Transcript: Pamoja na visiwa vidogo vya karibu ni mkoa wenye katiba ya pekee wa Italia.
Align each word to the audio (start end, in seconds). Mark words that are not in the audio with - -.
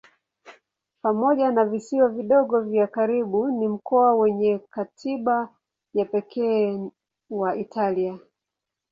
Pamoja 1.01 1.51
na 1.51 1.65
visiwa 1.65 2.09
vidogo 2.09 2.59
vya 2.61 2.87
karibu 2.87 3.51
ni 3.51 3.67
mkoa 3.67 4.15
wenye 4.15 4.59
katiba 4.69 5.49
ya 5.93 6.05
pekee 6.05 6.89
wa 7.29 7.55
Italia. 7.55 8.19